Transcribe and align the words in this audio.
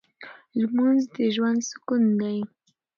لمونځ 0.59 1.01
د 1.15 1.15
ژوند 1.35 1.59
سکون 1.69 2.03
دی. 2.21 2.37